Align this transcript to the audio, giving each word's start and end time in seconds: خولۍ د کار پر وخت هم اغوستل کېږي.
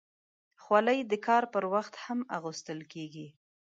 خولۍ 0.63 0.99
د 1.11 1.13
کار 1.27 1.43
پر 1.53 1.63
وخت 1.73 1.93
هم 2.05 2.19
اغوستل 2.37 2.79
کېږي. 2.93 3.27